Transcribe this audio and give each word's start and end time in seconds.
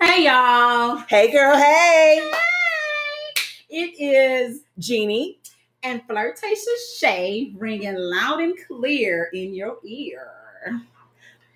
Hey 0.00 0.24
y'all. 0.24 0.96
Hey 1.08 1.30
girl, 1.30 1.56
hey. 1.56 2.32
It 3.68 4.00
is 4.00 4.62
Jeannie. 4.78 5.38
and 5.82 6.02
Flirtatious 6.06 6.98
Shay 6.98 7.52
ringing 7.56 7.96
loud 7.96 8.40
and 8.40 8.54
clear 8.66 9.30
in 9.32 9.54
your 9.54 9.78
ear. 9.84 10.30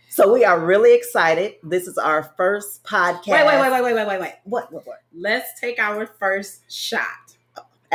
So 0.09 0.33
we 0.33 0.45
are 0.45 0.61
really 0.61 0.95
excited. 0.95 1.55
This 1.63 1.87
is 1.89 1.99
our 1.99 2.23
first 2.37 2.85
podcast. 2.85 3.27
Wait, 3.27 3.47
wait, 3.47 3.61
wait, 3.61 3.73
wait, 3.73 3.83
wait, 3.83 3.95
wait, 3.95 4.07
wait, 4.07 4.21
wait. 4.21 4.35
What, 4.45 4.73
what, 4.73 4.87
what? 4.87 5.03
Let's 5.13 5.59
take 5.61 5.79
our 5.81 6.07
first 6.07 6.71
shot 6.73 7.24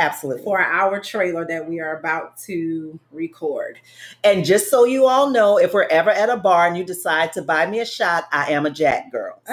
Absolutely. 0.00 0.42
for 0.44 0.60
our 0.60 1.00
trailer 1.00 1.46
that 1.46 1.68
we 1.68 1.80
are 1.80 1.98
about 1.98 2.36
to 2.38 2.98
record. 3.12 3.78
And 4.24 4.44
just 4.44 4.70
so 4.70 4.84
you 4.84 5.06
all 5.06 5.30
know, 5.30 5.58
if 5.58 5.72
we're 5.74 5.84
ever 5.88 6.10
at 6.10 6.30
a 6.30 6.36
bar 6.36 6.66
and 6.66 6.76
you 6.76 6.84
decide 6.84 7.32
to 7.34 7.42
buy 7.42 7.66
me 7.66 7.80
a 7.80 7.86
shot, 7.86 8.24
I 8.32 8.50
am 8.52 8.66
a 8.66 8.70
Jack 8.70 9.10
girl. 9.12 9.40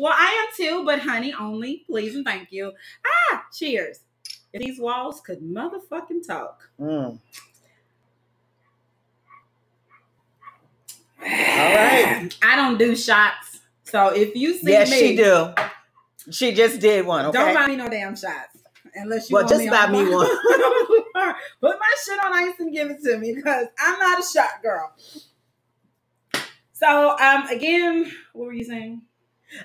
Well, 0.00 0.14
I 0.16 0.46
am 0.46 0.54
too, 0.56 0.84
but 0.84 1.00
honey 1.00 1.34
only. 1.34 1.82
Please 1.88 2.14
and 2.14 2.24
thank 2.24 2.52
you. 2.52 2.70
Ah, 3.32 3.44
cheers. 3.52 3.98
If 4.52 4.62
these 4.62 4.78
walls 4.78 5.20
could 5.20 5.40
motherfucking 5.40 6.24
talk. 6.24 6.70
Mm. 6.80 6.84
All 11.20 11.20
right. 11.20 12.28
I 12.42 12.54
don't 12.56 12.78
do 12.78 12.94
shots. 12.94 13.58
So 13.84 14.14
if 14.14 14.36
you 14.36 14.54
see 14.56 14.70
Yes, 14.70 14.88
me, 14.88 14.98
she 15.00 15.16
do. 15.16 15.52
She 16.30 16.52
just 16.54 16.78
did 16.80 17.04
one. 17.04 17.26
Okay. 17.26 17.38
don't 17.38 17.54
buy 17.54 17.66
me 17.66 17.74
no 17.76 17.88
damn 17.88 18.14
shots. 18.14 18.58
Unless 18.94 19.30
you 19.30 19.34
Well, 19.34 19.44
want 19.44 19.50
just 19.50 19.64
me 19.64 19.70
buy 19.70 19.90
me 19.90 20.08
one. 20.08 20.26
Put 21.60 21.76
my 21.78 21.94
shit 22.04 22.18
on 22.24 22.32
ice 22.32 22.54
and 22.58 22.72
give 22.72 22.90
it 22.90 23.02
to 23.04 23.18
me 23.18 23.34
because 23.34 23.66
I'm 23.78 23.98
not 23.98 24.20
a 24.20 24.22
shot 24.22 24.62
girl. 24.62 24.92
So 26.72 27.16
um 27.18 27.46
again, 27.48 28.10
what 28.32 28.46
were 28.46 28.52
you 28.52 28.64
saying? 28.64 29.02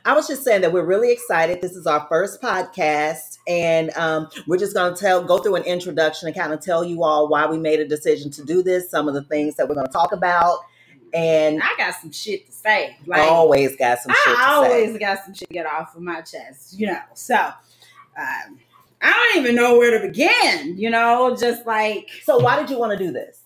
I 0.06 0.14
was 0.14 0.28
just 0.30 0.44
saying 0.46 0.62
that 0.62 0.72
we're 0.72 0.86
really 0.86 1.12
excited. 1.12 1.62
This 1.62 1.74
is 1.76 1.86
our 1.86 2.08
first 2.08 2.42
podcast, 2.42 3.38
and 3.50 3.90
um, 3.98 4.30
we're 4.48 4.58
just 4.58 4.74
going 4.74 4.94
to 4.96 4.98
tell, 5.00 5.22
go 5.22 5.40
through 5.40 5.56
an 5.56 5.64
introduction 5.64 6.26
and 6.30 6.38
kind 6.38 6.54
of 6.54 6.62
tell 6.62 6.86
you 6.86 7.04
all 7.04 7.28
why 7.28 7.48
we 7.48 7.58
made 7.58 7.82
a 7.82 7.86
decision 7.88 8.32
to 8.32 8.46
do 8.46 8.64
this, 8.64 8.90
some 8.90 9.10
of 9.10 9.14
the 9.14 9.24
things 9.24 9.56
that 9.56 9.68
we're 9.68 9.76
going 9.76 9.88
to 9.88 9.92
talk 9.92 10.14
about, 10.14 10.60
and 11.14 11.62
I 11.62 11.76
got 11.78 11.96
some 11.96 12.14
shit 12.14 12.46
to 12.46 12.52
say. 12.54 12.96
Like 13.06 13.24
always 13.30 13.76
got 13.76 14.00
some 14.00 14.14
shit 14.14 14.36
to 14.36 14.40
I 14.42 14.54
always 14.54 14.94
say. 14.94 15.00
got 15.00 15.26
some 15.26 15.34
shit 15.34 15.50
to 15.50 15.54
get 15.54 15.66
off 15.66 15.96
of 15.98 16.02
my 16.02 16.22
chest, 16.22 16.80
you 16.80 16.88
know. 16.88 17.00
So 17.14 17.36
um, 17.36 18.60
I 19.04 19.12
don't 19.34 19.44
even 19.44 19.56
know 19.56 19.78
where 19.78 20.00
to 20.00 20.08
begin, 20.08 20.78
you 20.78 20.90
know, 20.90 21.38
just 21.40 21.66
like 21.68 22.10
So, 22.24 22.40
why 22.40 22.60
did 22.62 22.70
you 22.72 22.80
want 22.80 22.98
to 22.98 23.06
do 23.06 23.12
this? 23.12 23.42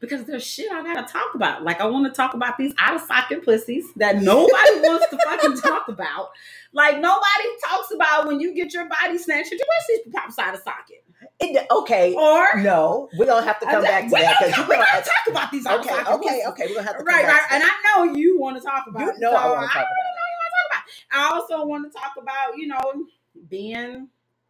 because 0.00 0.24
there's 0.24 0.46
shit 0.46 0.70
I 0.72 0.82
gotta 0.82 1.10
talk 1.10 1.34
about. 1.34 1.64
Like 1.64 1.80
I 1.80 1.86
want 1.86 2.06
to 2.06 2.12
talk 2.16 2.34
about 2.34 2.58
these 2.58 2.74
out 2.78 2.94
of 2.96 3.02
socket 3.02 3.44
pussies 3.44 3.86
that 3.96 4.16
nobody 4.22 4.50
wants 4.82 5.08
to 5.10 5.18
fucking 5.24 5.56
talk 5.60 5.88
about. 5.88 6.30
Like 6.72 6.96
nobody 7.00 7.48
talks 7.68 7.92
about 7.94 8.26
when 8.26 8.40
you 8.40 8.54
get 8.54 8.72
your 8.74 8.88
body 8.88 9.18
snatched, 9.18 9.50
your 9.50 9.60
pussy 9.60 10.10
pops 10.12 10.38
out 10.38 10.54
of 10.54 10.60
socket. 10.62 11.04
It, 11.40 11.66
okay, 11.70 12.14
Or 12.14 12.60
no, 12.62 13.08
we're 13.18 13.26
gonna 13.26 13.46
have 13.46 13.60
to 13.60 13.66
come 13.66 13.82
back 13.82 14.08
to 14.08 14.14
we 14.14 14.20
that 14.20 14.36
because 14.40 14.54
we 14.68 14.74
you're 14.74 14.84
gotta 14.84 14.92
gonna. 14.92 15.04
talk 15.04 15.28
about 15.28 15.52
these 15.52 15.66
out 15.66 15.80
Okay, 15.80 15.90
okay, 16.14 16.42
okay, 16.48 16.66
we're 16.68 16.74
gonna 16.76 16.86
have 16.86 16.98
to 16.98 17.04
come 17.04 17.06
Right, 17.06 17.24
right, 17.26 17.42
and. 17.52 17.64
I 17.64 17.70
know 18.06 18.14
you 18.14 18.38
want 18.40 18.56
to 18.58 18.62
talk 18.62 18.86
about. 18.88 19.02
You 19.02 19.14
know 19.20 19.30
so 19.32 19.36
I 19.36 19.48
want 19.50 19.62
to 19.62 19.66
talk 19.68 19.76
I 19.76 19.80
about 19.82 19.96
know 20.18 20.28
you 20.30 20.38
want 20.38 20.50
to 20.50 20.56
talk 20.58 20.68
about. 20.70 20.84
I 21.10 21.34
also 21.34 21.66
want 21.66 21.92
to 21.92 21.98
talk 21.98 22.12
about, 22.20 22.58
you 22.58 22.66
know, 22.68 23.04
being 23.48 24.08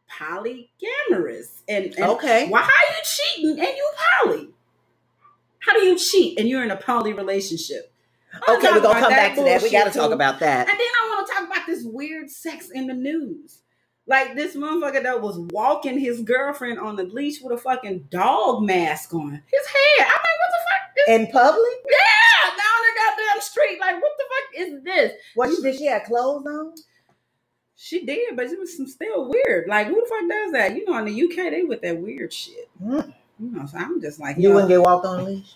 polygamorous 0.09 1.63
and, 1.69 1.87
and 1.87 2.05
Okay, 2.05 2.49
why 2.49 2.61
are 2.63 2.65
you 2.67 3.03
cheating 3.05 3.51
and 3.59 3.77
you 3.77 3.93
poly? 4.23 4.49
How 5.61 5.73
do 5.75 5.85
you 5.85 5.99
cheat 5.99 6.39
and 6.39 6.49
you're 6.49 6.63
in 6.63 6.71
a 6.71 6.77
poly 6.77 7.13
relationship? 7.13 7.93
Wanna 8.47 8.59
okay, 8.59 8.73
we're 8.73 8.81
gonna 8.81 9.01
come 9.01 9.11
back 9.11 9.35
to 9.37 9.45
that. 9.45 9.63
We 9.63 9.71
got 9.71 9.85
to 9.85 9.99
talk 9.99 10.09
too. 10.09 10.15
about 10.15 10.39
that. 10.41 10.69
And 10.69 10.79
then 10.79 10.87
I 11.03 11.09
want 11.09 11.27
to 11.27 11.33
talk 11.35 11.47
about 11.47 11.67
this 11.67 11.85
weird 11.85 12.31
sex 12.31 12.71
in 12.71 12.87
the 12.87 12.95
news. 12.95 13.63
Like 14.07 14.35
this 14.37 14.57
motherfucker 14.57 15.03
that 15.03 15.21
was 15.21 15.39
walking 15.51 15.99
his 15.99 16.23
girlfriend 16.23 16.79
on 16.79 16.97
the 16.97 17.05
leash 17.05 17.43
with 17.43 17.59
a 17.59 17.61
fucking 17.61 18.09
dog 18.11 18.63
mask 18.63 19.13
on 19.13 19.33
his 19.33 19.67
head. 19.67 20.01
I'm 20.01 20.07
like, 20.07 20.39
what 20.39 20.51
the 20.51 20.65
fuck? 20.65 21.09
Is 21.09 21.21
In 21.21 21.27
public, 21.33 21.79
yeah, 21.91 22.51
down 22.51 22.81
the 22.85 23.01
goddamn 23.01 23.43
street. 23.43 23.79
Like, 23.81 24.01
what 24.01 24.13
the 24.17 24.25
fuck 24.31 24.69
is 24.69 24.83
this? 24.85 25.13
what 25.35 25.51
did 25.63 25.77
she 25.77 25.87
have 25.87 26.05
clothes 26.05 26.47
on? 26.47 26.75
She 27.81 28.05
did, 28.05 28.37
but 28.37 28.47
it 28.47 28.59
was 28.59 28.77
some 28.77 28.89
still 28.89 29.31
weird. 29.31 29.69
Like, 29.69 29.87
who 29.87 29.95
the 29.95 30.07
fuck 30.09 30.29
does 30.29 30.53
that? 30.53 30.77
You 30.77 30.85
know, 30.85 30.99
in 30.99 31.05
the 31.07 31.23
UK, 31.25 31.53
they 31.53 31.63
with 31.63 31.81
that 31.83 31.99
weird 31.99 32.33
shit. 32.33 32.69
Mm. 32.85 33.15
You 33.39 33.51
know, 33.53 33.67
so 33.67 33.79
I'm 33.79 34.01
just 34.01 34.19
like, 34.21 34.37
You 34.37 34.49
yo, 34.49 34.55
wouldn't 34.55 34.71
get 34.71 34.83
walked 34.83 35.07
on 35.07 35.21
a 35.21 35.23
leash. 35.25 35.55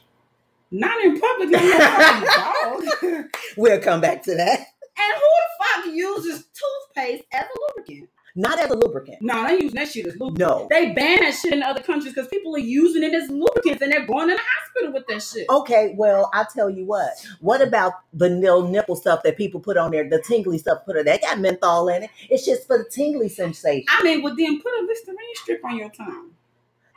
not 0.71 1.05
in 1.05 1.21
public, 1.21 1.50
no 1.50 1.59
fucking 1.59 3.11
dog. 3.12 3.27
We'll 3.56 3.81
come 3.81 4.00
back 4.00 4.22
to 4.25 4.37
that. 4.37 4.61
And 4.99 5.15
who 5.16 5.31
the 5.43 5.65
fuck 5.65 5.94
uses 5.94 6.44
toothpaste 6.55 7.25
as 7.32 7.44
a 7.44 7.59
lubricant? 7.78 8.09
Not 8.34 8.59
as 8.59 8.70
a 8.70 8.75
lubricant. 8.75 9.19
No, 9.20 9.47
they 9.47 9.54
using 9.54 9.75
that 9.76 9.88
shit 9.88 10.06
as 10.06 10.15
lubricant. 10.16 10.38
No. 10.38 10.66
They 10.70 10.93
ban 10.93 11.20
that 11.20 11.34
shit 11.34 11.53
in 11.53 11.62
other 11.62 11.82
countries 11.82 12.15
because 12.15 12.28
people 12.28 12.54
are 12.56 12.60
using 12.60 13.03
it 13.03 13.12
as 13.12 13.28
lubricants 13.31 13.82
and 13.82 13.93
they're 13.93 14.06
going 14.06 14.31
in 14.31 14.37
the 14.37 14.43
hospital 14.43 14.93
with 14.94 15.06
that 15.09 15.22
shit. 15.22 15.47
Okay, 15.50 15.94
well, 15.98 16.31
I 16.32 16.47
tell 16.53 16.70
you 16.70 16.87
what. 16.87 17.12
What 17.41 17.60
about 17.60 17.93
the 18.15 18.31
nil 18.31 18.66
nipple 18.69 18.97
stuff 18.97 19.22
that 19.25 19.37
people 19.37 19.60
put 19.60 19.76
on 19.76 19.91
there, 19.91 20.09
the 20.09 20.22
tingly 20.26 20.56
stuff 20.59 20.84
put 20.87 20.97
on 20.97 21.04
there? 21.04 21.16
They 21.19 21.20
got 21.26 21.41
menthol 21.41 21.88
in 21.91 22.04
it. 22.04 22.10
It's 22.31 22.47
just 22.47 22.66
for 22.66 22.78
the 22.78 22.84
tingly 22.91 23.28
sensation. 23.28 23.84
I 23.91 24.03
mean, 24.03 24.22
well, 24.22 24.34
then 24.34 24.60
put 24.62 24.72
a 24.72 24.87
Listerine 24.87 25.16
strip 25.34 25.64
on 25.64 25.76
your 25.76 25.91
tongue. 25.91 26.31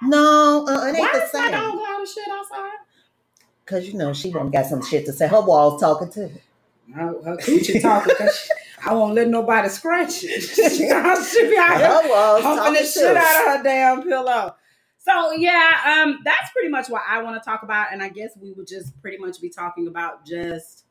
No, 0.02 0.66
uh, 0.68 0.86
it 0.86 0.90
ain't 0.90 1.00
Why 1.00 1.12
the 1.14 1.20
does 1.20 1.34
my 1.34 1.52
dog 1.52 1.70
same. 1.72 1.78
go 1.80 1.86
out 1.86 2.02
of 2.02 2.08
shit 2.10 2.28
outside? 2.32 2.72
Cause 3.66 3.88
you 3.88 3.94
know 3.96 4.14
she 4.14 4.32
gonna 4.32 4.52
got 4.52 4.68
some 4.68 4.84
shit 4.86 5.06
to 5.08 5.14
say. 5.14 5.28
Her 5.28 5.42
walls 5.42 5.82
talking 5.82 6.12
too. 6.12 6.32
Her, 6.94 7.08
her 7.24 7.38
coochie 7.38 7.82
talking 7.82 8.14
because 8.18 8.50
I 8.86 8.94
won't 8.94 9.16
let 9.16 9.28
nobody 9.28 9.70
scratch 9.70 10.24
it. 10.24 10.42
she, 10.42 10.66
she 10.68 10.84
be 10.86 11.58
out 11.58 11.78
here 11.78 11.90
humping 12.44 12.74
the 12.74 12.86
shit 12.88 13.18
out 13.18 13.48
of 13.48 13.58
her 13.58 13.64
damn 13.64 14.04
pillow. 14.04 14.56
So 15.00 15.34
yeah, 15.34 16.04
um, 16.04 16.20
that's 16.24 16.52
pretty 16.52 16.70
much 16.70 16.90
what 16.90 17.04
I 17.08 17.22
want 17.22 17.42
to 17.42 17.48
talk 17.48 17.64
about, 17.64 17.94
and 17.94 18.02
I 18.02 18.10
guess 18.10 18.32
we 18.42 18.54
would 18.54 18.68
just 18.68 19.00
pretty 19.02 19.18
much 19.18 19.40
be 19.42 19.50
talking 19.50 19.88
about 19.88 20.26
just 20.26 20.86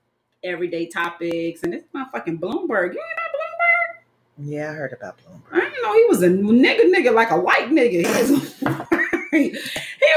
everyday 0.45 0.87
topics. 0.87 1.63
And 1.63 1.75
it's 1.75 1.89
my 1.93 2.07
fucking 2.13 2.39
Bloomberg. 2.39 2.95
You 2.95 3.01
ain't 3.01 3.19
know 3.19 3.25
Yeah, 4.39 4.71
I 4.71 4.75
heard 4.75 4.93
about 4.93 5.19
Bloomberg. 5.19 5.43
Bloomberg? 5.51 5.57
I 5.57 5.61
didn't 5.61 5.83
know 5.83 5.95
he 5.95 6.05
was 6.07 6.23
a 6.23 6.29
nigga, 6.29 6.93
nigga 6.93 7.15
like 7.15 7.31
a 7.31 7.39
white 7.41 7.71
nigga. 7.71 8.84
He, 9.35 9.51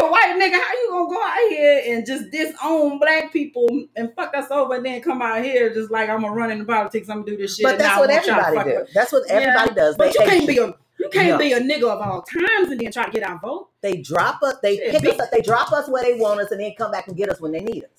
a 0.01 0.07
white 0.07 0.35
nigga. 0.39 0.53
How 0.61 0.73
you 0.73 0.87
gonna 0.89 1.09
go 1.09 1.21
out 1.23 1.49
here 1.49 1.81
and 1.87 2.05
just 2.05 2.29
disown 2.31 2.99
black 2.99 3.31
people 3.33 3.67
and 3.95 4.13
fuck 4.15 4.35
us 4.35 4.49
over, 4.51 4.75
and 4.75 4.85
then 4.85 5.01
come 5.01 5.21
out 5.21 5.43
here 5.43 5.73
just 5.73 5.91
like 5.91 6.09
I'm 6.09 6.21
gonna 6.21 6.33
run 6.33 6.51
into 6.51 6.65
politics. 6.65 7.09
I'm 7.09 7.23
gonna 7.23 7.31
do 7.31 7.37
this 7.37 7.55
shit. 7.57 7.63
But 7.63 7.77
that's 7.79 7.99
what 7.99 8.09
want 8.09 8.25
y'all 8.27 8.35
to 8.35 8.41
everybody 8.47 8.71
fuck 8.77 8.87
do. 8.87 8.93
That's 8.93 9.11
what 9.11 9.23
everybody 9.29 9.73
does. 9.73 9.97
But 9.97 10.13
They, 10.13 10.19
you 10.23 10.29
can't 10.29 10.47
be 10.47 10.57
a 10.57 10.75
you 10.99 11.09
can't 11.11 11.29
No. 11.29 11.37
be 11.37 11.53
a 11.53 11.59
nigga 11.59 11.83
of 11.89 12.01
all 12.01 12.21
times 12.23 12.71
and 12.71 12.79
then 12.79 12.91
try 12.91 13.05
to 13.05 13.11
get 13.11 13.23
our 13.23 13.39
vote. 13.39 13.69
they 13.81 13.97
drop 13.97 14.41
us. 14.43 14.55
They 14.63 14.77
Shit, 14.77 14.91
pick 15.01 15.13
us 15.13 15.19
up. 15.19 15.29
They 15.31 15.41
drop 15.41 15.71
us 15.71 15.87
where 15.89 16.03
they 16.03 16.19
want 16.19 16.39
us, 16.41 16.51
and 16.51 16.59
then 16.59 16.73
come 16.77 16.91
back 16.91 17.07
and 17.07 17.15
get 17.15 17.29
us 17.29 17.39
when 17.39 17.51
they 17.51 17.59
need 17.61 17.83
us. 17.85 17.91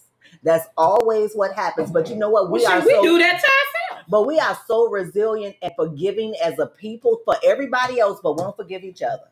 That's 0.42 0.66
always 0.76 1.32
what 1.34 1.52
happens. 1.54 1.90
But 1.90 2.08
you 2.10 2.16
know 2.16 2.30
what? 2.30 2.50
We 2.50 2.62
Well, 2.64 2.80
are 2.80 2.84
we 2.84 2.92
so 2.92 3.02
do 3.02 3.18
that 3.18 3.30
to 3.30 3.34
ourselves. 3.36 4.06
But 4.10 4.26
we 4.26 4.38
are 4.38 4.58
so 4.66 4.88
resilient 4.88 5.56
and 5.62 5.72
forgiving 5.76 6.34
as 6.42 6.58
a 6.58 6.66
people 6.66 7.20
for 7.24 7.36
everybody 7.44 8.00
else, 8.00 8.20
but 8.22 8.36
won't 8.36 8.56
forgive 8.56 8.82
each 8.82 9.02
other. 9.02 9.24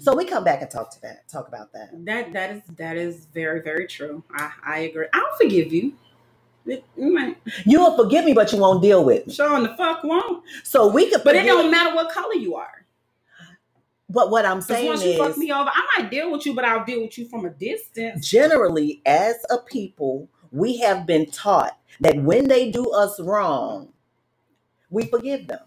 So 0.00 0.14
we 0.16 0.24
come 0.24 0.44
back 0.44 0.62
and 0.62 0.70
talk 0.70 0.90
to 0.94 1.00
that, 1.02 1.28
talk 1.28 1.46
about 1.48 1.72
that. 1.72 1.90
That 2.04 2.32
that 2.32 2.50
is 2.50 2.62
that 2.76 2.96
is 2.96 3.26
very 3.26 3.60
very 3.60 3.86
true. 3.86 4.24
I 4.34 4.50
I 4.64 4.78
agree. 4.80 5.06
I'll 5.12 5.36
forgive 5.36 5.72
you. 5.72 5.94
It, 6.66 6.82
you 6.96 7.12
might 7.12 7.36
You 7.66 7.80
will 7.80 7.94
forgive 7.96 8.24
me, 8.24 8.32
but 8.32 8.50
you 8.52 8.58
won't 8.58 8.80
deal 8.82 9.04
with 9.04 9.26
me. 9.26 9.34
sure 9.34 9.54
in 9.56 9.62
the 9.64 9.76
fuck 9.76 10.02
won't. 10.02 10.42
So 10.62 10.88
we 10.88 11.10
could, 11.10 11.22
But 11.22 11.36
it 11.36 11.40
forgive- 11.40 11.54
don't 11.56 11.70
matter 11.70 11.94
what 11.94 12.10
color 12.10 12.34
you 12.34 12.54
are. 12.56 12.86
But 14.08 14.30
what 14.30 14.44
I'm 14.46 14.58
Because 14.58 14.66
saying 14.68 14.86
once 14.88 15.04
you 15.04 15.16
fuck 15.18 15.30
is, 15.30 15.36
me 15.38 15.52
over, 15.52 15.70
I 15.72 15.86
might 15.98 16.10
deal 16.10 16.30
with 16.30 16.46
you, 16.46 16.54
but 16.54 16.64
I'll 16.64 16.84
deal 16.84 17.02
with 17.02 17.18
you 17.18 17.26
from 17.28 17.44
a 17.46 17.50
distance. 17.50 18.28
generally, 18.28 19.02
as 19.04 19.36
a 19.50 19.58
people, 19.58 20.28
we 20.52 20.78
have 20.78 21.06
been 21.06 21.26
taught 21.30 21.76
that 22.00 22.16
when 22.22 22.48
they 22.48 22.70
do 22.70 22.90
us 22.92 23.18
wrong, 23.20 23.88
we 24.90 25.06
forgive 25.06 25.48
them. 25.48 25.60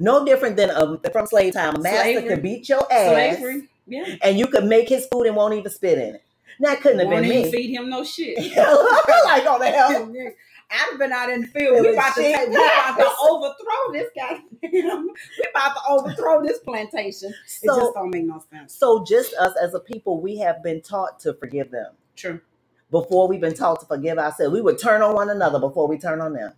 No 0.00 0.24
different 0.24 0.56
than 0.56 0.70
a, 0.70 0.98
from 1.12 1.26
slave 1.26 1.52
time. 1.54 1.76
A 1.76 1.78
master 1.80 2.02
Slavery. 2.02 2.28
could 2.28 2.42
beat 2.42 2.68
your 2.68 2.92
ass, 2.92 3.10
Slavery. 3.38 3.68
Yeah. 3.86 4.16
and 4.22 4.38
you 4.38 4.46
could 4.46 4.64
make 4.64 4.88
his 4.88 5.06
food 5.06 5.26
and 5.26 5.36
won't 5.36 5.54
even 5.54 5.70
spit 5.70 5.98
in 5.98 6.14
it. 6.16 6.22
That 6.60 6.80
couldn't 6.82 7.00
have 7.00 7.08
Won't 7.08 7.22
been 7.22 7.32
even 7.32 7.42
me. 7.44 7.52
feed 7.52 7.74
him 7.74 7.88
no 7.90 8.04
shit. 8.04 8.36
like 8.56 9.46
on 9.46 9.60
the 9.60 9.66
hell. 9.70 10.12
I've 10.70 10.98
been 10.98 11.12
out 11.12 11.30
in 11.30 11.42
the 11.42 11.46
field. 11.48 11.80
We 11.82 11.92
about 11.92 12.14
to 12.14 12.22
take, 12.22 12.48
we 12.48 12.54
about 12.56 12.96
to 12.98 13.10
overthrow 13.28 13.92
this 13.92 14.08
guy. 14.16 14.38
we 14.62 14.80
about 15.50 15.74
to 15.74 15.80
overthrow 15.90 16.42
this 16.42 16.60
plantation. 16.60 17.30
it 17.30 17.36
So, 17.46 17.76
just 17.78 17.94
don't 17.94 18.10
make 18.10 18.24
no 18.24 18.42
sense. 18.50 18.74
so 18.74 19.04
just 19.04 19.34
us 19.34 19.54
as 19.62 19.74
a 19.74 19.80
people, 19.80 20.20
we 20.22 20.38
have 20.38 20.62
been 20.62 20.80
taught 20.80 21.20
to 21.20 21.34
forgive 21.34 21.70
them 21.70 21.92
True. 22.16 22.40
before 22.90 23.28
we've 23.28 23.40
been 23.40 23.54
taught 23.54 23.80
to 23.80 23.86
forgive 23.86 24.18
ourselves. 24.18 24.52
We 24.54 24.62
would 24.62 24.78
turn 24.78 25.02
on 25.02 25.14
one 25.14 25.28
another 25.30 25.58
before 25.60 25.88
we 25.88 25.98
turn 25.98 26.20
on 26.22 26.32
them. 26.32 26.52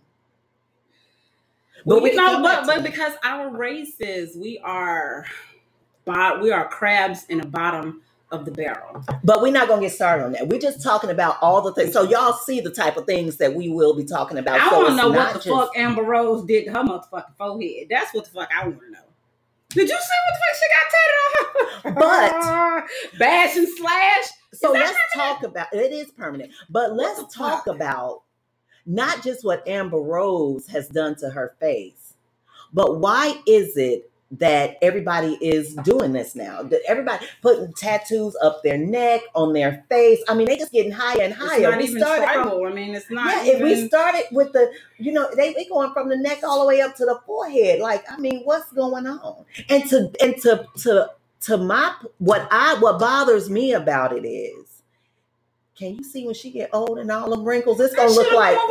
But 1.85 2.01
we 2.03 2.11
we 2.11 2.15
know, 2.15 2.41
but, 2.41 2.65
but 2.65 2.83
because 2.83 3.13
our 3.23 3.49
races, 3.49 4.37
we 4.37 4.59
are, 4.63 5.25
bo- 6.05 6.39
we 6.41 6.51
are 6.51 6.67
crabs 6.67 7.25
in 7.25 7.39
the 7.39 7.47
bottom 7.47 8.01
of 8.31 8.45
the 8.45 8.51
barrel. 8.51 9.03
But 9.23 9.41
we're 9.41 9.51
not 9.51 9.67
gonna 9.67 9.81
get 9.81 9.91
started 9.91 10.25
on 10.25 10.31
that. 10.33 10.47
We're 10.47 10.59
just 10.59 10.81
talking 10.83 11.09
about 11.09 11.37
all 11.41 11.61
the 11.61 11.73
things. 11.73 11.93
So 11.93 12.03
y'all 12.03 12.33
see 12.33 12.59
the 12.59 12.71
type 12.71 12.97
of 12.97 13.05
things 13.05 13.37
that 13.37 13.53
we 13.53 13.69
will 13.69 13.95
be 13.95 14.03
talking 14.03 14.37
about. 14.37 14.59
I 14.59 14.69
so 14.69 14.77
want 14.79 14.89
to 14.89 14.95
know 14.95 15.09
what 15.11 15.33
the 15.33 15.39
just- 15.39 15.47
fuck 15.47 15.69
Amber 15.77 16.03
Rose 16.03 16.45
did 16.45 16.65
to 16.65 16.71
her 16.71 16.83
motherfucking 16.83 17.35
forehead. 17.37 17.87
That's 17.89 18.13
what 18.13 18.25
the 18.25 18.31
fuck 18.31 18.49
I 18.55 18.67
want 18.67 18.79
to 18.81 18.91
know. 18.91 18.99
Did 19.69 19.89
you 19.89 19.97
see 19.97 20.15
what 20.25 20.33
the 20.33 20.39
fuck 20.39 21.93
she 21.93 21.93
got 21.93 21.93
tatted 21.93 21.97
on 21.97 22.39
her? 22.39 22.89
But 23.11 23.17
bash 23.19 23.57
and 23.57 23.67
slash. 23.77 24.23
So 24.53 24.71
let's 24.71 24.97
talk 25.15 25.43
about 25.43 25.67
it 25.73 25.91
is 25.91 26.11
permanent, 26.11 26.51
but 26.69 26.93
let's 26.93 27.21
talk 27.35 27.65
fuck? 27.65 27.75
about 27.75 28.21
not 28.85 29.21
just 29.23 29.43
what 29.43 29.67
Amber 29.67 29.97
Rose 29.97 30.65
has 30.67 30.87
done 30.87 31.15
to 31.17 31.29
her 31.29 31.55
face, 31.59 32.13
but 32.73 32.99
why 32.99 33.35
is 33.45 33.75
it 33.75 34.09
that 34.39 34.77
everybody 34.81 35.33
is 35.41 35.73
doing 35.75 36.11
this 36.13 36.35
now? 36.35 36.63
That 36.63 36.81
everybody 36.87 37.25
putting 37.41 37.73
tattoos 37.73 38.35
up 38.41 38.61
their 38.63 38.77
neck, 38.77 39.21
on 39.33 39.53
their 39.53 39.83
face. 39.89 40.21
I 40.27 40.33
mean, 40.33 40.47
they 40.47 40.57
just 40.57 40.71
getting 40.71 40.91
higher 40.91 41.21
and 41.21 41.33
It's 41.33 41.41
higher. 41.41 41.69
not 41.71 41.77
We 41.79 41.85
even 41.85 42.01
started 42.01 42.27
from- 42.27 42.65
I 42.65 42.71
mean, 42.73 42.95
it's 42.95 43.09
not. 43.11 43.45
yeah, 43.45 43.53
if 43.53 43.61
we 43.61 43.87
started 43.87 44.23
with 44.31 44.53
the, 44.53 44.71
you 44.97 45.11
know, 45.11 45.27
they 45.35 45.53
they 45.53 45.65
going 45.65 45.91
from 45.93 46.09
the 46.09 46.17
neck 46.17 46.39
all 46.43 46.61
the 46.61 46.67
way 46.67 46.81
up 46.81 46.95
to 46.95 47.05
the 47.05 47.19
forehead. 47.25 47.79
Like, 47.79 48.03
I 48.11 48.17
mean, 48.17 48.41
what's 48.43 48.71
going 48.71 49.07
on? 49.07 49.45
And 49.69 49.87
to 49.89 50.11
and 50.21 50.35
to 50.41 50.65
to 50.79 51.09
to 51.41 51.57
my 51.57 51.93
what 52.17 52.47
I 52.51 52.75
what 52.79 52.99
bothers 52.99 53.49
me 53.49 53.73
about 53.73 54.15
it 54.17 54.25
is, 54.27 54.74
can 55.75 55.95
you 55.95 56.03
see 56.03 56.25
when 56.25 56.33
she 56.33 56.51
get 56.51 56.69
old 56.71 56.99
and 56.99 57.11
all 57.11 57.29
them 57.29 57.43
wrinkles? 57.43 57.79
It's 57.81 57.93
gonna 57.93 58.09
look 58.09 58.31
like. 58.33 58.55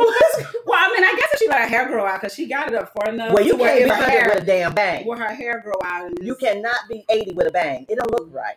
well, 0.65 0.79
I 0.79 0.91
mean, 0.91 1.03
I 1.03 1.15
guess 1.15 1.29
if 1.33 1.39
she 1.39 1.47
let 1.47 1.61
her 1.61 1.67
hair 1.67 1.87
grow 1.87 2.05
out 2.05 2.19
because 2.19 2.33
she 2.33 2.47
got 2.47 2.67
it 2.67 2.73
up 2.73 2.91
far 2.93 3.13
enough. 3.13 3.33
Well, 3.33 3.45
you 3.45 3.55
can't 3.57 3.83
be 3.83 3.89
her 3.89 3.95
hair, 3.95 4.31
with 4.33 4.43
a 4.43 4.45
damn 4.45 4.73
bang. 4.73 5.05
where 5.05 5.17
her 5.19 5.33
hair 5.33 5.61
grow 5.61 5.75
out. 5.83 6.07
And 6.07 6.17
You 6.21 6.35
cannot 6.35 6.77
be 6.89 7.05
eighty 7.09 7.31
with 7.31 7.47
a 7.47 7.51
bang. 7.51 7.85
It 7.87 7.97
don't 7.99 8.09
look 8.11 8.33
right. 8.33 8.55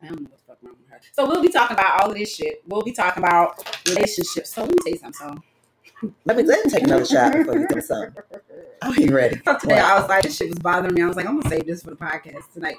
I 0.00 0.06
don't 0.06 0.20
know 0.20 0.28
what 0.30 0.38
the 0.38 0.44
fuck 0.46 0.58
wrong 0.62 0.76
with 0.78 0.90
her. 0.90 1.00
So 1.12 1.26
we'll 1.26 1.42
be 1.42 1.48
talking 1.48 1.76
about 1.76 2.02
all 2.02 2.10
of 2.10 2.16
this 2.16 2.34
shit. 2.34 2.62
We'll 2.68 2.82
be 2.82 2.92
talking 2.92 3.24
about 3.24 3.64
relationships. 3.88 4.50
So 4.50 4.62
let 4.62 4.70
me 4.70 4.76
tell 4.84 4.92
you 4.92 4.98
something. 4.98 5.36
So 5.36 5.42
Let 6.24 6.36
me 6.36 6.42
let 6.42 6.64
me 6.64 6.70
take 6.70 6.82
another 6.82 7.06
shot 7.06 7.32
before 7.32 7.58
you 7.58 7.66
do 7.68 7.80
something. 7.80 8.22
Are 8.82 8.94
you 8.94 9.14
ready? 9.14 9.40
So 9.44 9.58
today 9.58 9.78
I 9.78 9.98
was 9.98 10.08
like, 10.08 10.22
this 10.22 10.36
shit 10.36 10.50
was 10.50 10.58
bothering 10.58 10.94
me. 10.94 11.02
I 11.02 11.06
was 11.06 11.16
like, 11.16 11.26
I'm 11.26 11.40
gonna 11.40 11.48
save 11.48 11.66
this 11.66 11.82
for 11.82 11.90
the 11.90 11.96
podcast 11.96 12.52
tonight. 12.52 12.76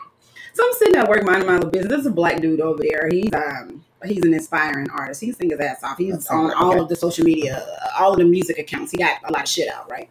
So 0.53 0.63
I'm 0.65 0.73
sitting 0.73 0.95
at 0.95 1.09
work 1.09 1.23
minding 1.23 1.47
my 1.47 1.55
little 1.55 1.69
business. 1.69 1.89
There's 1.89 2.05
a 2.05 2.11
black 2.11 2.41
dude 2.41 2.61
over 2.61 2.81
there. 2.81 3.09
He's 3.09 3.33
um 3.33 3.83
he's 4.05 4.23
an 4.23 4.33
inspiring 4.33 4.89
artist. 4.91 5.21
He 5.21 5.31
sings 5.31 5.51
his 5.51 5.59
ass 5.59 5.83
off. 5.83 5.97
He's 5.97 6.13
That's 6.13 6.29
on 6.29 6.51
okay. 6.51 6.55
all 6.59 6.79
of 6.79 6.89
the 6.89 6.95
social 6.95 7.25
media, 7.25 7.65
all 7.99 8.13
of 8.13 8.19
the 8.19 8.25
music 8.25 8.59
accounts. 8.59 8.91
He 8.91 8.97
got 8.97 9.19
a 9.27 9.31
lot 9.31 9.43
of 9.43 9.49
shit 9.49 9.67
out, 9.69 9.89
right? 9.89 10.09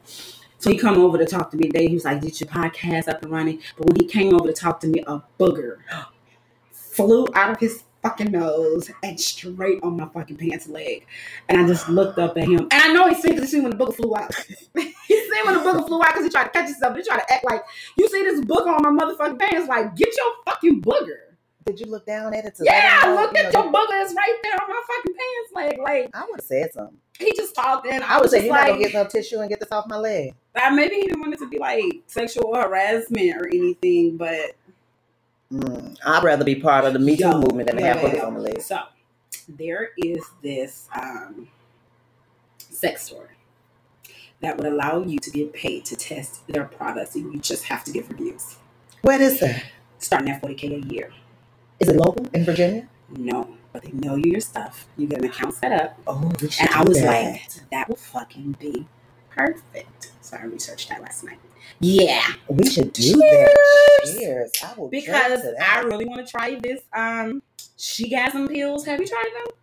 So 0.59 0.71
he 0.71 0.77
come 0.77 0.99
over 0.99 1.17
to 1.17 1.27
talk 1.27 1.51
to 1.53 1.57
me 1.57 1.69
today. 1.69 1.87
He 1.87 1.95
was 1.95 2.05
like, 2.05 2.21
"Did 2.21 2.41
your 2.41 2.49
podcast 2.49 3.09
up 3.09 3.23
and 3.23 3.31
running?" 3.31 3.61
But 3.77 3.87
when 3.87 3.97
he 4.01 4.07
came 4.07 4.35
over 4.35 4.49
to 4.49 4.53
talk 4.53 4.81
to 4.81 4.89
me, 4.89 5.05
a 5.07 5.23
booger 5.39 5.77
flew 6.73 7.27
out 7.35 7.53
of 7.53 7.59
his 7.61 7.85
fucking 8.07 8.31
nose 8.31 8.91
and 9.03 9.21
straight 9.21 9.81
on 9.83 9.97
my 9.97 10.09
fucking 10.09 10.37
pants 10.37 10.69
leg. 10.69 11.07
And 11.49 11.61
I 11.61 11.67
just 11.67 11.89
looked 11.89 12.19
up 12.19 12.37
at 12.39 12.45
him. 12.45 12.61
And 12.61 12.73
I 12.73 12.93
know 12.93 13.09
he's 13.09 13.21
seen 13.23 13.35
because 13.35 13.51
he 13.51 13.57
seen 13.57 13.63
when 13.65 13.77
the 13.77 13.85
booger 13.85 13.95
flew 13.95 14.15
out. 14.17 14.35
he 14.75 14.83
seen 15.09 15.45
when 15.45 15.55
the 15.55 15.61
booger 15.61 15.87
flew 15.87 16.01
out 16.01 16.09
because 16.09 16.25
he 16.25 16.31
tried 16.31 16.45
to 16.45 16.51
catch 16.51 16.67
himself. 16.69 16.97
He 16.97 17.03
tried 17.03 17.19
to 17.19 17.33
act 17.33 17.45
like, 17.45 17.63
you 17.99 18.09
see 18.09 18.23
this 18.23 18.41
booger 18.41 18.69
on 18.69 18.83
my 18.97 19.05
motherfucking 19.05 19.39
pants. 19.39 19.69
Like, 19.69 19.97
get 19.97 20.09
your 20.17 20.33
fucking 20.45 20.83
booger. 20.83 21.19
Did 21.65 21.81
you 21.81 21.87
look 21.87 22.07
down 22.07 22.33
at 22.33 22.45
it? 22.45 22.55
To 22.57 22.65
Yeah, 22.65 22.73
let 22.73 22.85
him 22.85 23.15
know, 23.15 23.21
look 23.23 23.33
you 23.37 23.43
at 23.45 23.53
know, 23.53 23.65
your 23.65 23.73
booger. 23.73 24.05
It's 24.05 24.15
right 24.15 24.39
there 24.45 24.53
on 24.55 24.69
my 24.69 24.83
fucking 24.87 25.15
pants 25.17 25.53
leg. 25.55 25.79
Like, 25.83 26.11
I 26.15 26.25
would 26.29 26.41
have 26.41 26.47
said 26.47 26.73
something. 26.73 26.99
he 27.19 27.33
just 27.37 27.57
talked 27.57 27.89
and 27.89 28.05
I, 28.05 28.15
I 28.15 28.17
would 28.19 28.23
was 28.23 28.31
say 28.31 28.45
you're 28.45 28.55
not 28.55 28.69
gonna 28.69 28.79
get 28.79 28.95
no 28.95 29.05
tissue 29.05 29.41
and 29.41 29.49
get 29.51 29.59
this 29.59 29.73
off 29.73 29.87
my 29.89 29.97
leg. 29.97 30.33
maybe 30.73 30.95
he 30.95 31.03
didn't 31.03 31.21
want 31.21 31.35
it 31.35 31.41
to 31.41 31.49
be 31.49 31.59
like 31.59 31.83
sexual 32.07 32.55
harassment 32.55 33.37
or 33.37 33.49
anything, 33.49 34.17
but 34.17 34.53
Mm, 35.53 35.97
I'd 36.05 36.25
rather 36.25 36.45
be 36.45 36.57
part 36.57 36.85
of 36.85 36.93
the 36.93 36.99
Me 36.99 37.17
Too 37.17 37.25
Yo, 37.25 37.39
movement 37.41 37.69
than 37.69 37.77
to 37.77 37.83
yeah, 37.83 37.89
have 37.89 37.97
yeah, 37.97 38.03
hookers 38.03 38.19
yeah. 38.19 38.27
on 38.27 38.35
the 38.35 38.41
leg. 38.41 38.61
So 38.61 38.79
there 39.49 39.91
is 39.97 40.25
this 40.43 40.89
um, 40.95 41.49
sex 42.59 43.07
store 43.07 43.31
that 44.41 44.57
would 44.57 44.67
allow 44.67 45.03
you 45.03 45.19
to 45.19 45.31
get 45.31 45.53
paid 45.53 45.85
to 45.87 45.97
test 45.97 46.47
their 46.49 46.65
products, 46.65 47.15
and 47.15 47.33
you 47.33 47.41
just 47.41 47.65
have 47.65 47.85
to 47.85 47.93
give 47.93 48.09
reviews, 48.11 48.57
What 49.03 49.21
is 49.21 49.41
that? 49.41 49.65
starting 49.99 50.31
at 50.31 50.43
40k 50.43 50.85
a 50.85 50.93
year. 50.93 51.11
Is 51.81 51.89
it 51.89 51.97
local 51.97 52.27
in 52.35 52.45
Virginia? 52.45 52.89
No, 53.09 53.57
but 53.73 53.83
they 53.83 53.93
know 53.93 54.17
you 54.17 54.33
your 54.33 54.41
stuff. 54.41 54.87
You 54.97 55.07
get 55.07 55.21
an 55.21 55.27
account 55.27 55.55
set 55.55 55.73
up, 55.73 55.99
Oh, 56.07 56.31
and 56.61 56.69
I 56.71 56.83
was 56.83 57.01
that. 57.01 57.07
like, 57.33 57.71
that 57.71 57.89
will 57.89 57.97
fucking 57.97 58.57
be 58.59 58.87
perfect. 59.31 60.11
So 60.21 60.37
I 60.37 60.45
researched 60.45 60.89
that 60.89 61.01
last 61.03 61.23
night. 61.25 61.39
Yeah, 61.81 62.25
we 62.49 62.69
should 62.69 62.93
do 62.93 63.03
Cheers. 63.03 63.21
that. 63.21 64.17
Cheers! 64.19 64.53
I 64.65 64.75
will 64.79 64.89
because 64.89 65.43
I 65.63 65.81
really 65.81 66.05
want 66.07 66.25
to 66.27 66.31
try 66.31 66.55
this 66.61 66.81
um 66.95 67.43
Shegasm 67.79 68.49
pills. 68.51 68.85
Have 68.87 69.01
you 69.01 69.07
tried 69.07 69.31
them? 69.35 69.55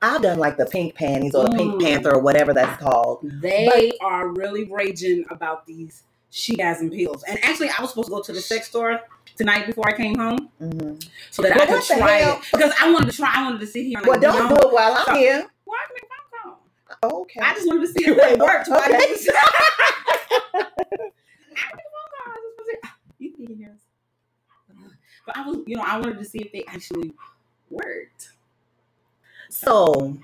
I've 0.00 0.22
done 0.22 0.38
like 0.38 0.56
the 0.56 0.66
pink 0.66 0.94
panties 0.94 1.34
or 1.34 1.44
the 1.44 1.56
pink 1.56 1.74
Mm. 1.74 1.82
panther 1.82 2.14
or 2.14 2.20
whatever 2.20 2.54
that's 2.54 2.80
called. 2.80 3.20
They 3.22 3.92
are 4.00 4.28
really 4.28 4.64
raging 4.64 5.24
about 5.30 5.66
these 5.66 6.04
Shegasm 6.32 6.92
pills. 6.94 7.24
And 7.24 7.38
actually, 7.44 7.68
I 7.70 7.80
was 7.82 7.90
supposed 7.90 8.06
to 8.08 8.12
go 8.14 8.22
to 8.22 8.32
the 8.32 8.40
sex 8.40 8.68
store 8.68 9.00
tonight 9.36 9.66
before 9.66 9.88
I 9.88 9.92
came 9.96 10.16
home 10.16 10.48
Mhm. 10.62 11.08
so 11.30 11.42
that 11.42 11.54
Well, 11.56 11.62
I 11.62 11.66
could 11.66 11.82
try 11.98 12.10
hell? 12.18 12.36
it 12.38 12.42
because 12.52 12.72
I 12.80 12.90
wanted 12.92 13.10
to 13.10 13.16
try. 13.16 13.32
I 13.34 13.42
wanted 13.44 13.60
to 13.60 13.66
sit 13.66 13.84
here 13.86 13.98
and 13.98 14.06
Well, 14.06 14.14
like, 14.20 14.22
don't 14.22 14.48
do 14.48 14.54
it 14.68 14.72
while 14.72 14.94
I'm 14.94 15.04
So- 15.04 15.14
here. 15.14 15.46
Well, 15.66 15.76
I 15.78 15.86
can 15.86 15.94
make 15.94 16.04
a 16.04 17.06
phone. 17.10 17.20
Okay. 17.22 17.40
I 17.40 17.54
just 17.54 17.66
wanted 17.66 17.80
to 17.82 17.92
see 17.92 18.04
if 18.06 18.16
it 18.18 18.38
worked. 18.38 18.68
Okay. 18.68 18.74
I 18.78 18.96
was- 19.10 19.28
I 19.28 20.60
can 20.60 21.76
make 21.76 21.86
a 21.86 21.90
phone 21.92 22.08
call. 22.14 22.32
I 22.32 22.36
just 22.36 22.56
wanted 22.58 22.82
to- 22.82 22.88
You 23.18 23.30
can 23.32 23.56
hear 23.56 23.70
us. 23.74 23.80
But 25.26 25.36
I 25.36 25.46
was, 25.46 25.57
you 25.68 25.76
know, 25.76 25.82
I 25.86 25.98
wanted 25.98 26.18
to 26.18 26.24
see 26.24 26.38
if 26.38 26.50
they 26.50 26.64
actually 26.66 27.12
worked 27.70 28.32
so 29.50 30.16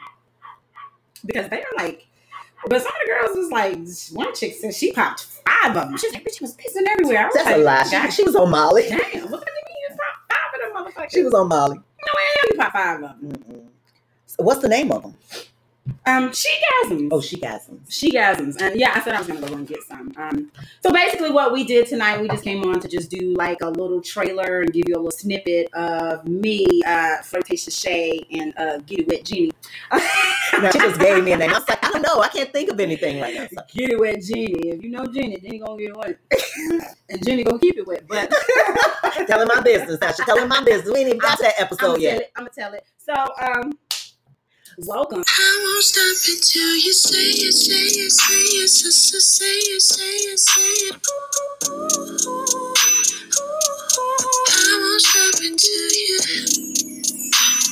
because 1.24 1.48
they 1.48 1.58
were 1.58 1.76
like, 1.76 2.06
but 2.66 2.80
some 2.80 2.92
of 2.92 2.98
the 3.04 3.12
girls 3.12 3.36
was 3.36 3.50
like, 3.50 3.78
one 4.16 4.34
chick 4.34 4.54
said 4.54 4.74
she 4.74 4.92
popped 4.92 5.24
five 5.24 5.76
of 5.76 5.88
them. 5.88 5.96
She's 5.98 6.12
like, 6.14 6.24
bitch, 6.24 6.38
she 6.38 6.44
was 6.44 6.56
pissing 6.56 6.86
everywhere. 6.88 7.18
I 7.18 7.26
was 7.26 7.34
that's 7.34 7.46
like, 7.46 7.56
a 7.56 7.58
lie. 7.58 8.08
She, 8.08 8.10
she 8.12 8.24
was 8.24 8.36
on 8.36 8.50
Molly. 8.50 8.82
damn, 8.88 9.00
hell 9.00 9.12
you 9.12 9.20
mean 9.22 9.30
you 9.30 9.96
popped 9.96 10.32
five 10.32 10.54
of 10.54 10.60
them 10.60 11.04
motherfuckers? 11.04 11.12
She 11.12 11.22
was 11.22 11.34
on 11.34 11.48
Molly. 11.48 11.76
no 11.76 11.82
way 12.16 12.22
you 12.50 12.56
popped 12.56 12.72
five 12.72 13.02
of 13.02 13.20
them. 13.20 13.32
Mm-mm. 13.32 13.66
What's 14.38 14.62
the 14.62 14.68
name 14.68 14.90
of 14.92 15.02
them? 15.02 15.14
Um, 16.06 16.32
she 16.32 16.48
gasms. 16.86 17.08
Oh, 17.12 17.20
she 17.20 17.40
some. 17.40 17.80
Shegasms 17.88 18.60
and 18.60 18.78
yeah 18.78 18.92
i 18.94 19.00
said 19.00 19.14
i 19.14 19.18
was 19.18 19.26
gonna 19.26 19.46
go 19.46 19.54
and 19.54 19.66
get 19.66 19.82
some 19.82 20.12
um 20.16 20.50
so 20.82 20.90
basically 20.92 21.30
what 21.30 21.52
we 21.52 21.64
did 21.64 21.86
tonight 21.86 22.20
we 22.20 22.28
just 22.28 22.42
came 22.44 22.62
on 22.64 22.80
to 22.80 22.88
just 22.88 23.10
do 23.10 23.34
like 23.36 23.58
a 23.62 23.68
little 23.68 24.00
trailer 24.00 24.60
and 24.62 24.72
give 24.72 24.84
you 24.88 24.94
a 24.94 24.96
little 24.96 25.10
snippet 25.10 25.72
of 25.74 26.26
me 26.26 26.66
uh 26.86 27.18
flirtatious 27.22 27.76
shay 27.78 28.24
and 28.32 28.56
uh 28.58 28.78
get 28.78 29.00
it 29.00 29.08
wet 29.08 29.24
genie 29.24 29.52
Now, 30.52 30.70
she 30.70 30.78
just 30.78 31.00
gave 31.00 31.24
me 31.24 31.32
a 31.32 31.36
name. 31.36 31.50
I 31.50 31.54
was 31.54 31.68
like, 31.68 31.84
I 31.84 31.90
don't 31.90 32.02
know. 32.02 32.20
I 32.20 32.28
can't 32.28 32.52
think 32.52 32.70
of 32.70 32.78
anything 32.78 33.20
right 33.20 33.34
now. 33.34 33.46
So- 33.48 33.62
get 33.74 33.90
it 33.90 33.98
wet 33.98 34.22
genie 34.22 34.68
if 34.70 34.82
you 34.82 34.90
know 34.90 35.04
jenny 35.06 35.36
jenny 35.38 35.58
gonna 35.58 35.78
get 35.78 35.90
it 35.90 35.96
wet 35.96 36.18
and 37.08 37.26
jenny 37.26 37.44
gonna 37.44 37.58
keep 37.58 37.76
it 37.76 37.86
wet 37.86 38.06
but 38.08 38.32
telling 39.26 39.48
my 39.52 39.60
business. 39.62 40.00
Now 40.00 40.12
she's 40.12 40.24
telling 40.26 40.48
my 40.48 40.62
business. 40.64 40.92
We 40.92 41.00
ain't 41.00 41.08
even 41.08 41.18
got 41.18 41.38
to 41.38 41.42
that 41.44 41.54
i'm 41.58 41.64
episode 41.64 41.78
tell 41.94 41.98
yet. 41.98 42.20
it 42.20 42.32
i'm 42.36 42.44
gonna 42.44 42.50
tell 42.56 42.72
it 42.74 42.84
so 42.98 43.12
um 43.12 43.72
welcome 44.78 45.22
I 45.26 45.60
won't 45.64 45.84
stop 45.84 46.34
until 46.34 46.76
you 46.76 46.92
say 46.92 47.30
it, 47.46 47.52
say 47.54 47.74
it, 47.86 48.12
say 48.12 48.34
it, 48.62 48.68
so 48.68 49.18
say 49.18 49.46
it, 49.46 49.82
say 49.82 50.04
it, 50.04 50.38
say 50.38 50.62
it. 50.88 50.96
I 54.36 54.78
won't 54.80 55.02
stop 55.02 55.42
until 55.42 55.90
you 56.08 56.18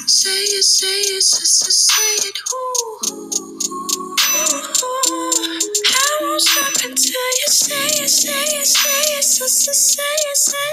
say 0.09 0.31
it, 0.45 0.65
say 0.65 1.01
it, 1.17 1.23
say 1.23 2.29
it. 2.29 2.39
Ooh, 2.55 3.11
ooh. 3.15 3.33
I 5.87 6.19
won't 6.23 6.43
stop 6.43 6.75
until 6.85 7.29
you 7.41 7.49
say 7.49 8.05
it, 8.05 8.09
say 8.11 8.33
it, 8.61 8.67
say 8.67 9.19
it, 9.19 9.25
so, 9.25 9.47
so 9.47 9.73
say 9.73 10.03
it, 10.03 10.37
say 10.37 10.57
it, 10.59 10.72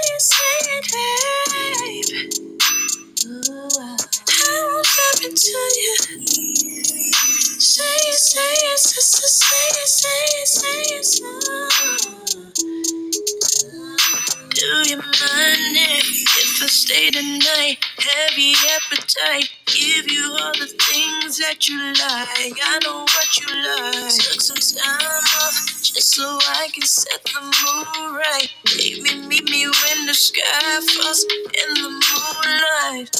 tonight? 17.38 17.78
Heavy 17.98 18.54
appetite, 18.76 19.50
give 19.66 20.10
you 20.10 20.36
all 20.40 20.52
the 20.52 20.66
things 20.66 21.38
that 21.38 21.68
you 21.68 21.78
like. 21.78 22.58
I 22.62 22.80
know 22.84 23.02
what 23.02 23.38
you 23.38 23.46
like. 23.48 24.14
Took 24.14 24.40
some 24.40 24.82
time 24.82 25.24
off 25.42 25.82
just 25.82 26.14
so 26.14 26.38
I 26.42 26.68
can 26.74 26.84
set 26.84 27.22
the 27.24 27.42
mood 27.42 28.16
right. 28.16 28.48
Baby, 28.66 29.26
meet 29.28 29.44
me 29.44 29.66
when 29.66 30.06
the 30.06 30.14
sky 30.14 30.80
falls 30.96 31.24
in 31.24 31.74
the 31.74 31.90
moonlight. 31.90 33.10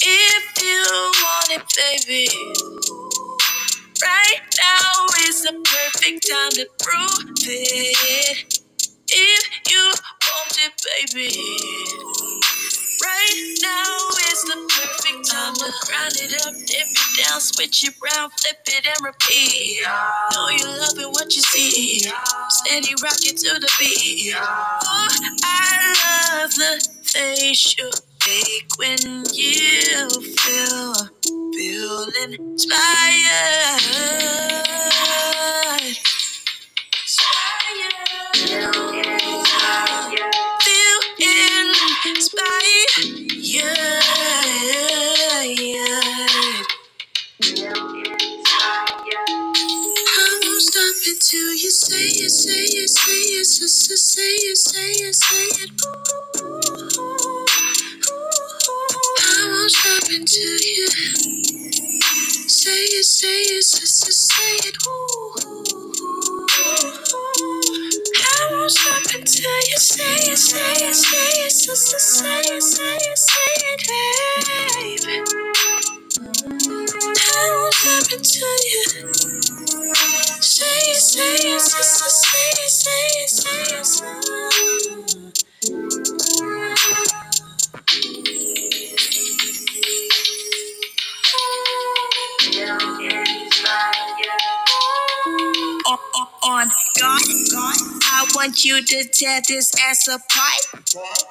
If 0.00 0.62
you 0.62 1.12
want 1.22 1.50
it, 1.50 2.06
baby. 2.06 2.28
Right 4.02 4.40
now 4.58 5.06
is 5.28 5.42
the 5.42 5.52
perfect 5.52 6.28
time 6.30 6.50
to 6.52 6.66
prove 6.82 7.36
it. 7.48 8.19
If 10.66 10.74
it, 10.86 11.14
baby. 11.14 11.46
Right 13.02 13.54
now 13.62 14.08
is 14.32 14.42
the 14.44 14.56
perfect 14.68 15.30
time 15.30 15.54
to 15.54 15.72
grind 15.86 16.14
it 16.18 16.34
up, 16.46 16.54
dip 16.66 16.88
it 16.88 17.24
down, 17.24 17.40
switch 17.40 17.88
it 17.88 17.94
round, 18.02 18.32
flip 18.32 18.58
it 18.66 18.86
and 18.86 19.06
repeat. 19.06 19.82
Know 20.34 20.48
you 20.50 20.66
loving 20.66 21.12
what 21.12 21.34
you 21.36 21.42
see. 21.42 22.00
Steady 22.50 22.94
rock 23.02 23.20
it 23.22 23.38
to 23.38 23.60
the 23.60 23.70
beat. 23.80 24.34
Oh, 24.36 25.08
I 25.44 26.40
love 26.42 26.54
the 26.54 26.88
face 27.04 27.76
you 27.78 27.90
make 28.26 28.70
when 28.78 29.24
you 29.34 30.10
feel, 30.10 30.94
feel 31.54 32.06
inspired. 32.24 32.89
Stop 60.10 60.20
until 60.20 60.42
you 60.42 60.88
say 62.48 62.70
it, 62.70 63.04
say 63.04 63.40
it, 63.42 63.64
it, 63.64 64.12
say 64.12 64.68
it. 64.68 64.76
I 64.82 65.09
you 98.64 98.82
to 98.82 99.04
tear 99.04 99.40
this 99.48 99.72
ass 99.88 100.08
apart. 100.08 100.84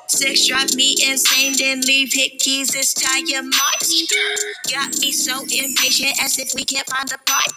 Sex 0.08 0.48
drive 0.48 0.76
me 0.76 0.96
insane, 1.06 1.54
then 1.58 1.82
leave 1.82 2.10
hickeys, 2.10 2.72
this 2.72 2.94
tire 2.94 3.44
march. 3.44 3.90
Got 4.72 5.00
me 5.00 5.12
so 5.12 5.42
impatient 5.42 6.22
as 6.24 6.38
if 6.40 6.54
we 6.56 6.64
can't 6.64 6.88
find 6.88 7.12
a 7.12 7.18
part. 7.30 7.52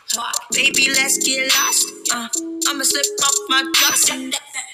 Baby, 0.52 0.88
let's 0.90 1.18
get 1.18 1.50
lost. 1.54 1.86
Uh, 2.12 2.28
I'ma 2.68 2.84
slip 2.84 3.06
off 3.22 3.34
my 3.48 3.70
trust. 3.74 4.10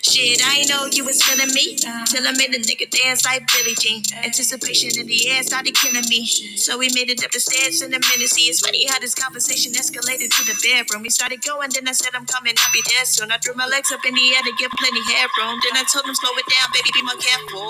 Shit, 0.03 0.41
I 0.45 0.61
ain't 0.61 0.69
know 0.71 0.87
you 0.91 1.05
was 1.05 1.23
feeling 1.23 1.53
me. 1.55 1.77
Till 1.77 2.27
I 2.27 2.33
made 2.33 2.55
a 2.55 2.61
nigga 2.61 2.89
dance 2.91 3.25
like 3.25 3.47
Billie 3.53 3.75
Jean. 3.77 4.03
Anticipation 4.25 4.99
in 4.99 5.07
the 5.07 5.29
air 5.31 5.43
started 5.43 5.75
killing 5.75 6.05
me. 6.09 6.27
So 6.57 6.79
we 6.79 6.89
made 6.95 7.11
it 7.11 7.25
up 7.25 7.31
the 7.33 7.41
stairs 7.41 7.83
in 7.83 7.93
a 7.93 8.01
minute. 8.01 8.31
See, 8.31 8.49
it's 8.49 8.61
funny 8.61 8.87
how 8.89 8.99
this 9.01 9.15
conversation 9.15 9.73
escalated 9.73 10.31
to 10.31 10.45
the 10.47 10.57
bedroom. 10.63 11.03
We 11.03 11.11
started 11.11 11.43
going, 11.43 11.71
then 11.75 11.89
I 11.89 11.93
said, 11.93 12.15
I'm 12.15 12.27
coming, 12.27 12.55
I'll 12.57 12.73
be 12.73 12.83
there 12.95 13.05
soon. 13.05 13.33
I 13.33 13.39
threw 13.39 13.55
my 13.55 13.67
legs 13.67 13.93
up 13.93 14.01
in 14.07 14.15
the 14.15 14.27
air 14.37 14.43
to 14.43 14.53
get 14.59 14.71
plenty 14.73 15.03
headroom. 15.13 15.61
Then 15.65 15.77
I 15.77 15.85
told 15.93 16.07
him, 16.07 16.15
slow 16.15 16.33
it 16.37 16.47
down, 16.49 16.69
baby, 16.73 16.91
be 16.95 17.03
more 17.05 17.21
careful. 17.21 17.69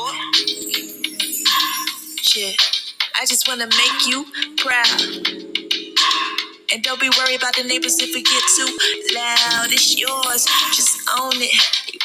Shit, 2.23 2.57
I 3.21 3.27
just 3.27 3.49
wanna 3.49 3.67
make 3.67 4.07
you 4.07 4.27
proud. 4.59 5.48
And 6.73 6.83
don't 6.83 7.01
be 7.01 7.11
worried 7.19 7.39
about 7.41 7.57
the 7.57 7.65
neighbors 7.65 7.99
if 7.99 8.15
we 8.15 8.23
get 8.23 8.43
too 8.57 8.69
loud. 9.15 9.73
It's 9.73 9.99
yours, 9.99 10.45
just 10.77 10.99
own 11.19 11.33
it. 11.37 11.55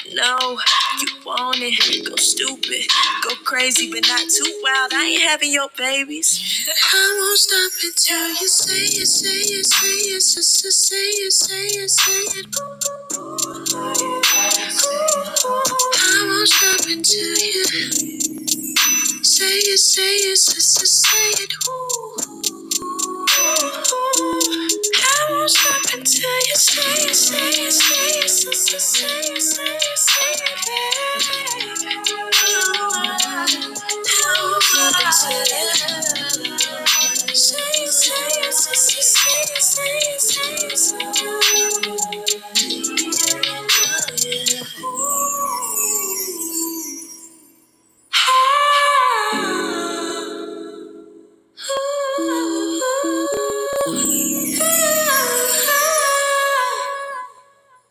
You 0.07 0.15
know 0.15 0.59
you 0.99 1.07
want 1.25 1.57
it. 1.59 2.09
Go 2.09 2.15
stupid, 2.15 2.87
go 3.23 3.35
crazy, 3.43 3.91
but 3.91 4.07
not 4.07 4.29
too 4.29 4.61
wild. 4.63 4.93
I 4.93 5.05
ain't 5.05 5.23
having 5.23 5.51
your 5.51 5.69
babies. 5.77 6.67
I 6.93 7.17
won't 7.19 7.39
stop 7.39 7.71
until 7.83 8.29
you 8.29 8.47
say 8.47 9.01
it, 9.01 9.07
say 9.07 9.41
it, 9.57 9.65
say 9.65 9.87
it, 9.87 10.21
say 10.21 10.47
it, 10.47 10.73
say 10.73 10.97
it, 10.97 11.33
say 11.33 11.65
it, 11.83 11.89
say 11.91 12.39
it. 12.39 12.72